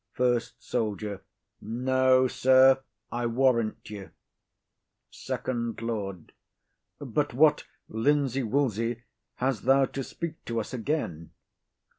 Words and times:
FIRST 0.13 0.55
SOLDIER. 0.63 1.21
No 1.61 2.27
sir, 2.27 2.79
I 3.11 3.27
warrant 3.27 3.87
you. 3.91 4.09
FIRST 5.13 5.79
LORD. 5.79 6.31
But 6.97 7.35
what 7.35 7.65
linsey 7.87 8.41
woolsey 8.41 9.03
has 9.35 9.61
thou 9.61 9.85
to 9.85 10.03
speak 10.03 10.43
to 10.45 10.59
us 10.59 10.73
again? 10.73 11.33